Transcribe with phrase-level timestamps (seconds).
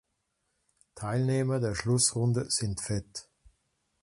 [0.95, 3.27] Teilnehmer der Schlussrunde sind fett.